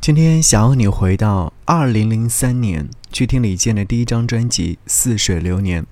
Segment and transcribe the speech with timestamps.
[0.00, 5.82] 今天想要你回到二零零三年，去听李健的第一张专辑《似水流年》。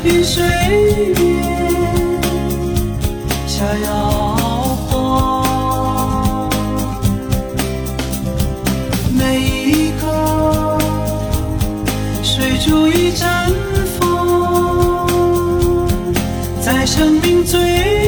[0.00, 0.42] 碧水
[1.16, 2.20] 面
[3.46, 3.90] 下摇
[4.88, 6.48] 晃，
[9.16, 10.78] 每一个
[12.22, 13.28] 水珠一阵
[14.00, 15.06] 风，
[16.60, 18.01] 在生命最。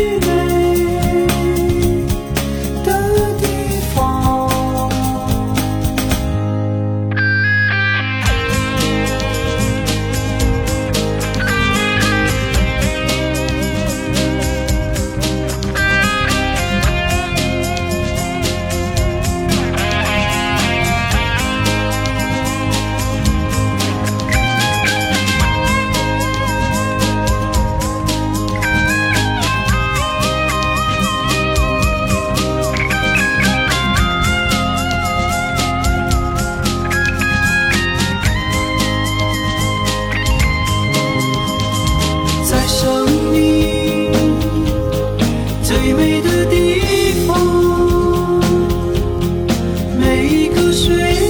[50.74, 51.23] 是？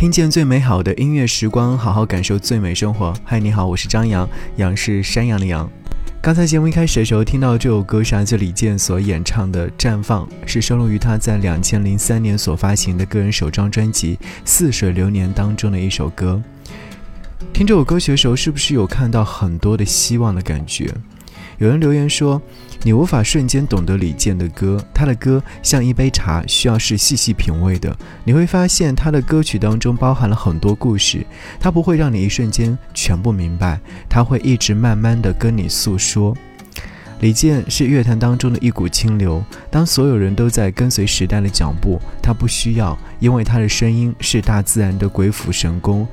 [0.00, 3.12] 听见最美好的音乐时光，好好感受最美生活。
[3.22, 4.26] 嗨，你好，我是张扬，
[4.56, 5.70] 杨是山羊的羊。
[6.22, 16.42] 刚才节目一开始的时候，听到这首歌是来自李健所演唱的《绽放》，是收录于他在两千零三年所发行的个人首张专辑《似水流年》当中的一首歌。
[17.52, 20.90] 听这首歌曲的时候，是不是有看到很多的希望的感觉？
[21.60, 22.40] 有人留言说，
[22.84, 27.94] 你无法瞬间懂得李健的歌，他的歌像一杯茶，需要是细细品味的。
[28.24, 31.22] 你会发现他的歌曲当中包含了很多故事，
[31.60, 33.78] 他不会让你一瞬间全部明白，
[34.08, 36.34] 他会一直慢慢的跟你诉说。
[37.20, 46.08] 李健是乐坛当中的一股清流，当所有人都在跟随时代的脚步，他不需要，因为他的声音是大自然的鬼斧神工。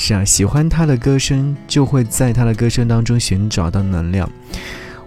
[0.00, 4.30] 是啊，喜欢他的歌声，就会在他的歌声当中寻找到能量。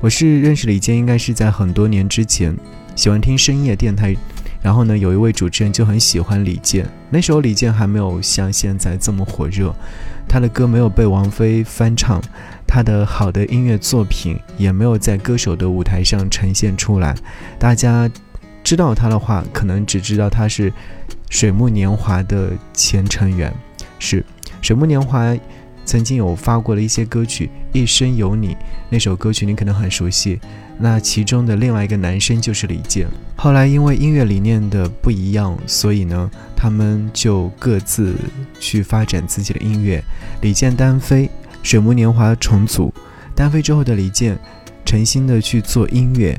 [0.01, 2.53] 我是认识李健，应该是在很多年之前，
[2.93, 4.13] 喜欢听深夜电台，
[4.61, 9.73] 然后呢，有一位主持人就很喜欢李健，那时候李健还没有像现在这么火热，
[10.27, 12.21] 他的歌没有被王菲翻唱。
[12.67, 17.15] 他的好的音乐作品也没有在歌手的舞台上呈现出来，
[17.57, 18.11] 大家
[18.61, 20.71] 知道他的话，可能只知道他是
[21.29, 23.53] 水木年华的前成员。
[24.03, 24.25] 是
[24.61, 25.35] 水木年华
[25.83, 27.47] 曾经有发过的一些歌曲，
[27.77, 28.49] 《一生有你》
[28.89, 30.39] 那首歌曲你可能很熟悉。
[30.77, 33.07] 那其中的另外一个男生就是李健。
[33.35, 38.15] 后来因为音乐理念的不一样，所以呢，他们就各自
[38.59, 40.03] 去发展自己的音乐。
[40.41, 41.29] 李健单飞。
[41.63, 42.91] 水木年华重组，
[43.35, 44.35] 单飞之后的李健，
[44.83, 46.35] 诚心的去做音乐，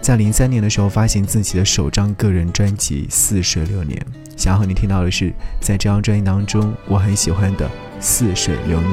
[0.00, 4.00] 在零三年的时候发行自己的首张个人专辑《似水流年》。
[4.36, 7.66] 想要和你听到的是，在这张专辑当中，我很喜欢的
[8.00, 8.92] 《似水流年》。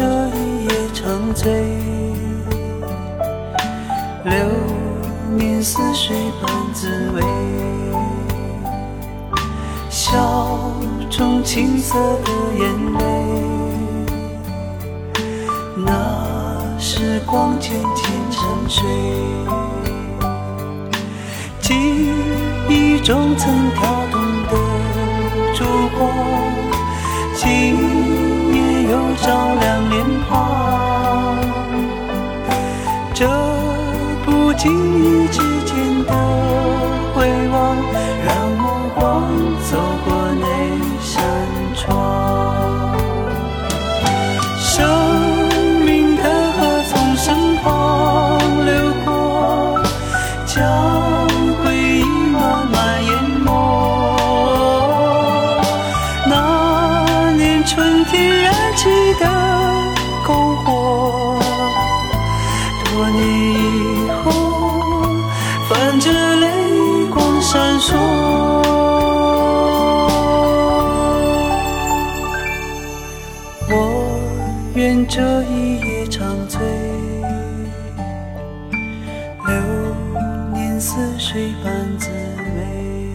[0.00, 1.52] 这一夜沉醉，
[4.24, 4.34] 流
[5.36, 7.22] 年似水般滋味，
[9.90, 10.72] 笑
[11.10, 12.64] 中青涩的眼
[12.94, 12.98] 泪，
[15.84, 18.40] 那时光渐渐沉
[18.70, 18.82] 睡，
[21.60, 21.74] 记
[22.70, 23.80] 忆中曾跳
[24.10, 24.52] 动的
[25.54, 25.66] 烛
[25.98, 26.08] 光。
[28.90, 31.38] 又照亮脸庞。
[33.14, 33.26] 这
[34.24, 34.68] 不经
[34.98, 35.49] 意之间
[76.48, 76.60] 醉，
[79.46, 79.54] 流
[80.52, 83.14] 年似水般滋味。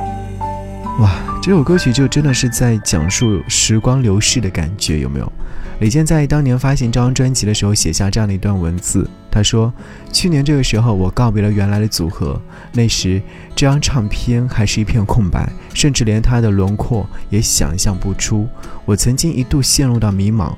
[0.99, 5.31] 哇，这首歌曲就真的是在讲述时光流逝的感觉，有没有？
[5.79, 9.09] 李健在当年发行这张专辑的时候写下这样的一段文字。
[9.29, 9.73] 他说，
[10.13, 12.41] 去年这个时候我告别了原来的组合，
[12.71, 13.21] 那时
[13.53, 18.47] 这张唱片还是一片空白，甚至连它的轮廓也想象不出。
[18.85, 20.53] 我曾经一度陷入到迷茫。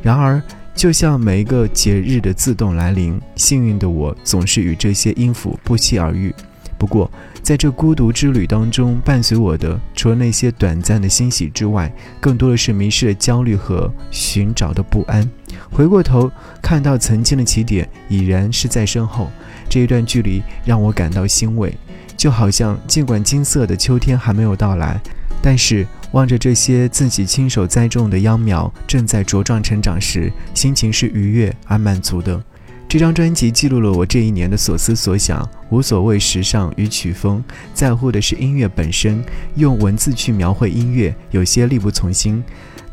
[0.00, 0.42] 然而，
[0.74, 6.34] 就像每一个节日的自动来临，幸运的我总是与这些音符不期而遇。
[6.76, 7.10] 不过，
[7.42, 11.90] 在这孤独之旅当中，伴随我的除了那些短暂的欣喜之外，
[12.20, 15.26] 更多的是迷失的焦虑和寻找的不安。
[15.70, 19.30] 回过头看到曾经的起点已然是在身后，
[19.68, 21.72] 这一段距离让我感到欣慰，
[22.16, 25.00] 就好像尽管金色的秋天还没有到来，
[25.40, 32.40] 但是望着这些自己亲手栽种的秧苗正在茁壮成长时，心情是愉悦而满足的。
[32.86, 37.42] 这张专辑记录了我这一年的所思所想，无所谓时尚与曲风，
[37.74, 39.20] 在乎的是音乐本身。
[39.56, 42.40] 用文字去描绘音乐，有些力不从心。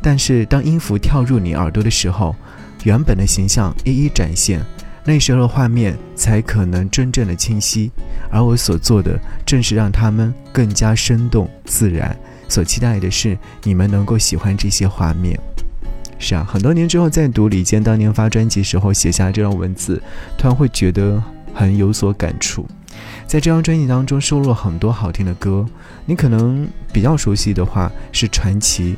[0.00, 2.34] 但是当音符跳入你耳朵的时候，
[2.82, 4.60] 原本的形象一一展现，
[5.04, 7.92] 那时候的画面才可能真正的清晰。
[8.32, 12.18] 而我所做的，正是让它们更加生动自然。
[12.52, 15.40] 所期待的是，你们能够喜欢这些画面。
[16.18, 20.00] 是啊，很多年之后再读李健当年发专辑时候写下这段文字，
[20.36, 21.20] 突然会觉得
[21.54, 22.66] 很有所感触。
[23.26, 25.64] 在这张专辑当中收录了很多好听的歌，
[26.04, 28.96] 你可能比较熟悉的话是《传奇》，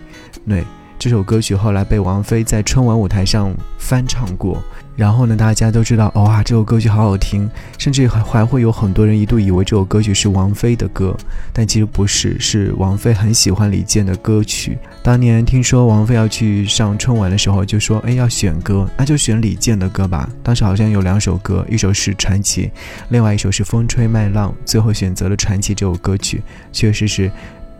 [0.48, 0.64] 对。
[1.04, 4.64] 这首歌曲后来被王菲在春晚舞台上翻唱过，
[4.96, 7.46] 然后呢，大家都知道，哇，这首歌曲好好听，
[7.76, 11.14] 甚至还还会有很多人一度以为这首歌曲是王菲的歌，
[11.52, 14.78] 但其实不是，是王菲很喜欢李健的歌曲。
[15.02, 20.26] 当年听说王菲要去上春晚的时候，就说，哎，要选歌，那就选李健的歌吧。
[20.42, 22.64] 当时好像有两首歌，一首是《传奇》，
[23.10, 26.42] 另外一首是《风吹麦浪》，最后选择了《传奇》这首歌曲，
[26.72, 27.30] 确实是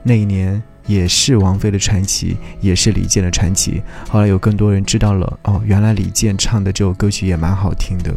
[0.02, 0.62] 那一年。
[0.86, 3.82] 也是王菲的传奇，也是李健的传奇。
[4.08, 8.14] 后来有更多人知道了，哦，原来李健唱的这首歌曲也蛮好听的。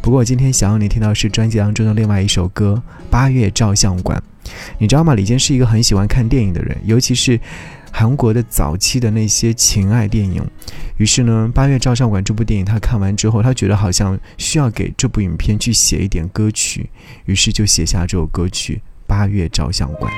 [0.00, 4.18] 不过我今天想要你听到是专辑当中的另外一首歌《八月照相馆》。
[4.78, 5.14] 你知道吗？
[5.14, 7.38] 李健是一个很喜欢看电影的人，尤其是
[7.92, 10.44] 韩国的早期的那些情爱电影。
[10.96, 16.90] 于是呢，《八月照相馆》这部电影他看完之后，他觉得好像需要给这部影片去写一点歌曲，
[17.26, 20.12] 于是就写下这首歌曲《八月照相馆》。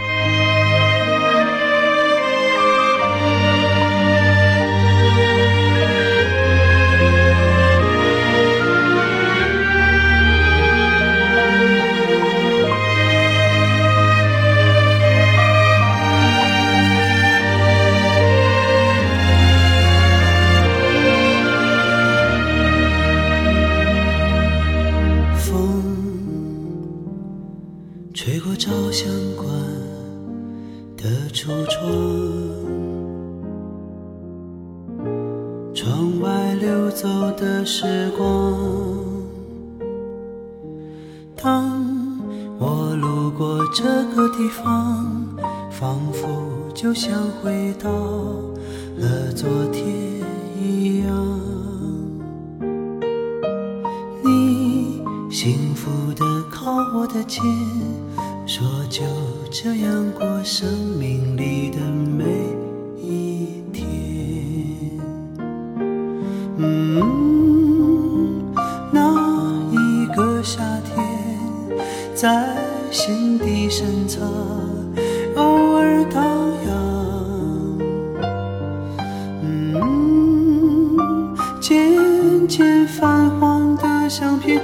[35.84, 38.58] 窗外溜走的时光，
[41.36, 41.78] 当
[42.58, 43.84] 我路过这
[44.16, 45.26] 个地方，
[45.70, 46.26] 仿佛
[46.74, 47.12] 就像
[47.42, 47.90] 回到
[48.96, 49.84] 了昨天
[50.58, 51.38] 一样。
[54.24, 57.44] 你幸福的靠我的肩，
[58.46, 59.02] 说就
[59.50, 60.66] 这样过生
[60.98, 61.13] 命
[72.14, 72.56] 在
[72.92, 74.22] 心底深藏，
[75.34, 76.24] 偶尔荡
[76.68, 77.78] 漾。
[79.42, 80.96] 嗯，
[81.60, 84.62] 渐渐泛黄的相片，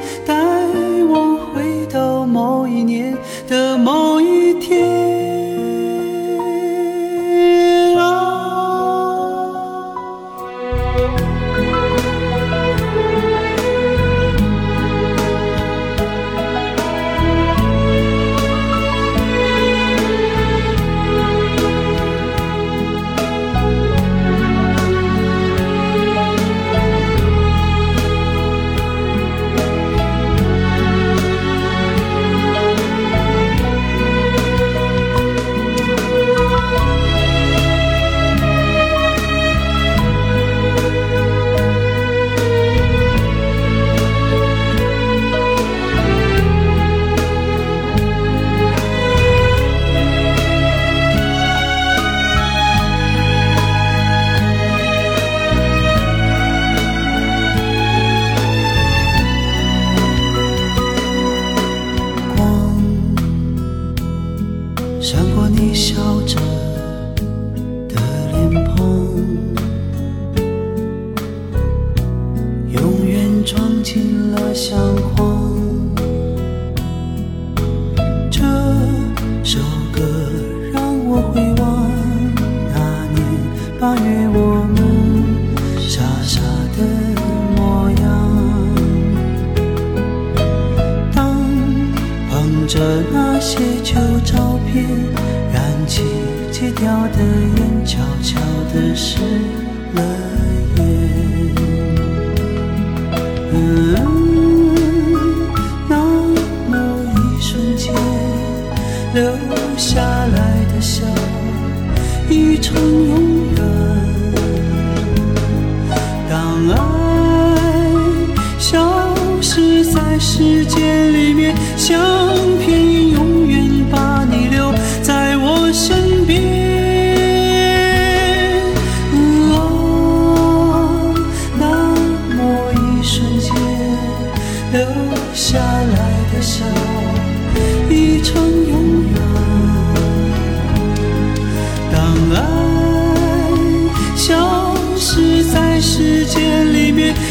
[65.60, 66.49] 微笑着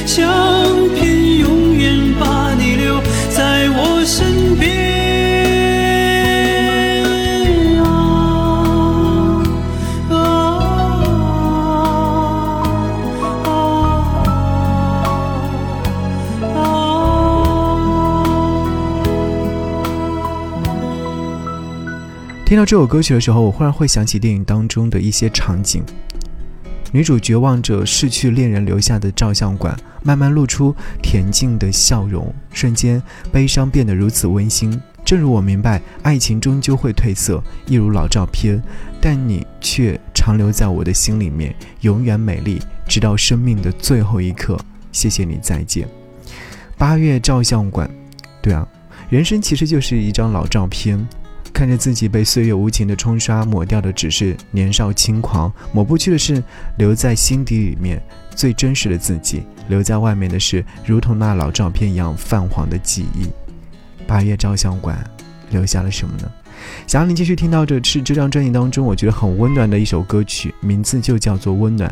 [0.10, 0.26] 相
[0.96, 3.00] 片永远把你留
[3.30, 4.68] 在我身边。
[7.84, 7.86] 啊
[10.10, 10.16] 啊
[13.46, 13.48] 啊
[16.56, 16.58] 啊
[22.44, 25.84] 听到这首歌曲的时候，我忽然会想起电影当中的一些场景。
[26.92, 34.80] 女主绝望着逝去恋人留下的照相馆，慢慢露出恬静的笑容，瞬间悲伤变得如此温馨。
[35.06, 38.62] 正如我明白，爱情终究会褪色，一如老照片，
[39.00, 44.58] 但你却长留在我的心里面，永远美丽，直到生命的最后一刻。
[44.92, 45.88] 谢谢你，再见。
[46.78, 47.90] 八月照相馆，
[48.42, 48.68] 对啊，
[49.10, 51.08] 人生其实就是一张老照片。
[51.54, 56.44] 看着自己被岁月无情的冲刷，抹掉的只是年少轻狂，抹不去的是
[56.78, 58.02] 留在心底里面
[58.36, 63.28] 最真实的自己，留在外面的是如同那老照片一样泛黄的记忆。
[64.08, 64.98] 八月照相馆
[65.50, 66.32] 留下了什么呢？
[66.88, 71.90] 想让你继续听到这是这张专辑当中我觉得很温暖的一首歌曲，名字就叫做《温暖》。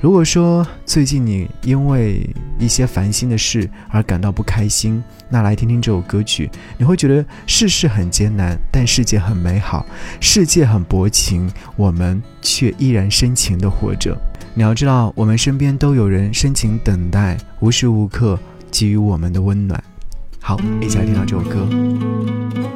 [0.00, 9.84] 如果说最近你因为一些烦心的事而感到不开心，那来听听这首歌曲，你会觉得世事很艰难，但世界很美好，
[10.20, 14.16] 世界很薄情，我们却依然深情的活着。
[14.54, 18.38] 你要知道，我们身边都有人深情等待，无时无刻
[18.70, 19.82] 给予我们的温暖。
[20.40, 22.75] 好，一起来听到这首歌。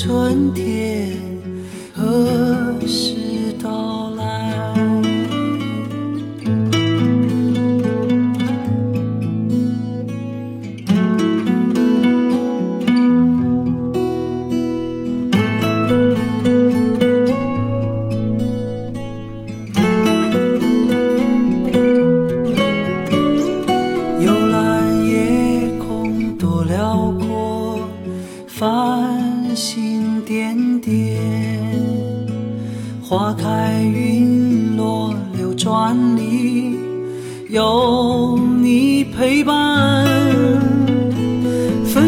[0.00, 1.10] 春天
[1.92, 2.72] 何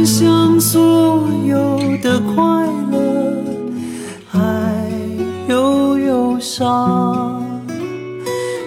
[0.00, 3.44] 分享所有的快乐，
[4.26, 4.40] 还
[5.46, 7.44] 有忧伤。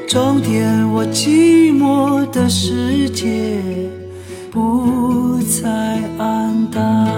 [0.08, 3.60] 装点我寂寞的世界，
[4.52, 7.10] 不再黯淡。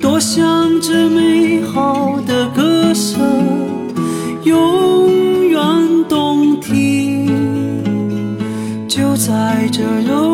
[0.00, 3.18] 多想这美好的歌声
[4.44, 5.60] 永远
[6.08, 7.82] 动听，
[8.86, 10.27] 就在这柔